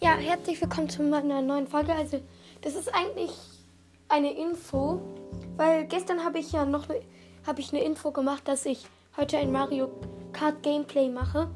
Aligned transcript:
Ja, 0.00 0.16
herzlich 0.16 0.60
willkommen 0.60 0.88
zu 0.88 1.04
meiner 1.04 1.40
neuen 1.42 1.68
Folge. 1.68 1.94
Also, 1.94 2.20
das 2.60 2.74
ist 2.74 2.92
eigentlich 2.92 3.30
eine 4.08 4.32
Info, 4.32 5.00
weil 5.56 5.86
gestern 5.86 6.24
habe 6.24 6.40
ich 6.40 6.50
ja 6.50 6.64
noch 6.64 6.88
ne, 6.88 7.02
habe 7.46 7.60
ich 7.60 7.72
eine 7.72 7.84
Info 7.84 8.10
gemacht, 8.10 8.48
dass 8.48 8.66
ich 8.66 8.84
heute 9.16 9.38
ein 9.38 9.52
Mario 9.52 9.90
Kart 10.32 10.64
Gameplay 10.64 11.08
mache. 11.08 11.48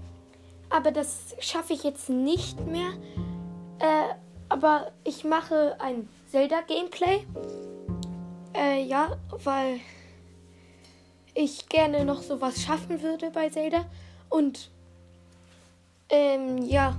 Aber 0.70 0.92
das 0.92 1.34
schaffe 1.40 1.72
ich 1.72 1.82
jetzt 1.82 2.08
nicht 2.08 2.64
mehr. 2.66 2.90
Äh, 3.80 4.14
aber 4.48 4.92
ich 5.02 5.24
mache 5.24 5.76
ein 5.80 6.08
Zelda 6.28 6.60
Gameplay. 6.60 7.26
Äh, 8.54 8.84
ja, 8.84 9.16
weil 9.42 9.80
ich 11.34 11.68
gerne 11.68 12.04
noch 12.04 12.22
sowas 12.22 12.62
schaffen 12.62 13.02
würde 13.02 13.32
bei 13.32 13.50
Zelda. 13.50 13.86
Und 14.28 14.70
ähm, 16.10 16.58
ja. 16.58 16.96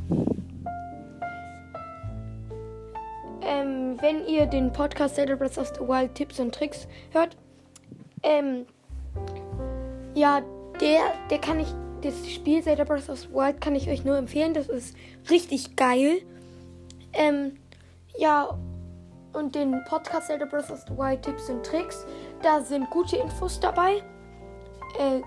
Ähm, 3.41 3.97
wenn 4.01 4.25
ihr 4.27 4.45
den 4.45 4.73
Podcast 4.73 5.15
Zelda 5.15 5.35
Breath 5.35 5.57
of 5.57 5.69
the 5.75 5.81
Wild 5.81 6.15
Tipps 6.15 6.39
und 6.39 6.53
Tricks 6.53 6.87
hört, 7.11 7.37
ähm, 8.23 8.65
ja, 10.13 10.41
der, 10.81 10.99
der 11.29 11.39
kann 11.39 11.59
ich, 11.59 11.67
das 12.01 12.29
Spiel 12.29 12.61
Zelda 12.61 12.83
Breath 12.83 13.09
of 13.09 13.19
the 13.19 13.29
Wild 13.33 13.61
kann 13.61 13.75
ich 13.75 13.89
euch 13.89 14.03
nur 14.03 14.17
empfehlen. 14.17 14.53
Das 14.53 14.67
ist 14.67 14.95
richtig 15.29 15.75
geil. 15.75 16.21
Ähm, 17.13 17.57
ja, 18.17 18.57
und 19.33 19.55
den 19.55 19.83
Podcast 19.85 20.27
Zelda 20.27 20.45
Breath 20.45 20.69
of 20.69 20.83
the 20.87 20.97
Wild 20.97 21.21
Tipps 21.21 21.49
und 21.49 21.65
Tricks, 21.65 22.05
da 22.41 22.61
sind 22.61 22.89
gute 22.89 23.15
Infos 23.17 23.59
dabei. 23.59 24.03
Äh, 24.99 25.21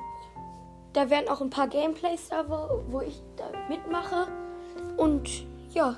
da 0.92 1.10
werden 1.10 1.28
auch 1.28 1.40
ein 1.40 1.50
paar 1.50 1.68
Gameplays 1.68 2.28
da, 2.28 2.48
wo, 2.48 2.82
wo 2.92 3.00
ich 3.00 3.22
da 3.36 3.44
mitmache. 3.68 4.26
Und 4.96 5.28
ja, 5.72 5.96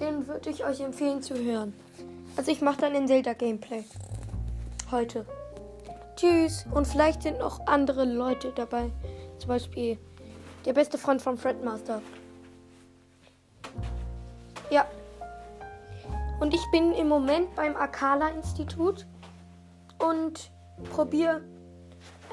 den 0.00 0.26
würde 0.26 0.50
ich 0.50 0.64
euch 0.64 0.80
empfehlen 0.80 1.22
zu 1.22 1.34
hören. 1.34 1.74
Also 2.36 2.50
ich 2.50 2.62
mache 2.62 2.78
dann 2.78 2.94
ein 2.94 3.06
Zelda 3.06 3.34
Gameplay. 3.34 3.84
Heute. 4.90 5.26
Tschüss. 6.16 6.66
Und 6.72 6.86
vielleicht 6.86 7.22
sind 7.22 7.38
noch 7.38 7.66
andere 7.66 8.04
Leute 8.04 8.52
dabei. 8.54 8.90
Zum 9.38 9.48
Beispiel 9.48 9.98
der 10.64 10.72
beste 10.72 10.98
Freund 10.98 11.20
von 11.20 11.36
Fredmaster. 11.36 12.00
Ja. 14.70 14.86
Und 16.40 16.54
ich 16.54 16.64
bin 16.72 16.92
im 16.92 17.08
Moment 17.08 17.54
beim 17.54 17.76
Akala-Institut 17.76 19.06
und 19.98 20.50
probiere 20.90 21.42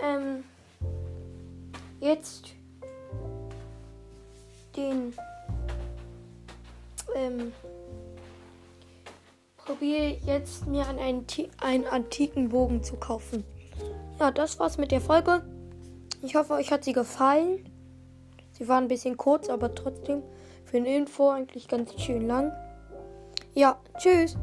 ähm, 0.03 0.43
jetzt 1.99 2.55
den 4.75 5.13
ähm, 7.15 7.51
probiere 9.57 10.17
jetzt 10.25 10.67
mir 10.67 10.87
einen, 10.87 11.25
einen 11.61 11.85
antiken 11.85 12.49
Bogen 12.49 12.83
zu 12.83 12.95
kaufen. 12.95 13.43
Ja, 14.19 14.31
das 14.31 14.59
war's 14.59 14.77
mit 14.77 14.91
der 14.91 15.01
Folge. 15.01 15.43
Ich 16.21 16.35
hoffe, 16.35 16.53
euch 16.53 16.71
hat 16.71 16.83
sie 16.83 16.93
gefallen. 16.93 17.69
Sie 18.51 18.67
war 18.67 18.77
ein 18.79 18.87
bisschen 18.87 19.15
kurz, 19.15 19.47
aber 19.47 19.73
trotzdem 19.73 20.23
für 20.65 20.77
eine 20.77 20.95
Info 20.95 21.29
eigentlich 21.29 21.67
ganz 21.67 21.93
schön 22.01 22.27
lang. 22.27 22.51
Ja, 23.53 23.79
tschüss. 23.97 24.35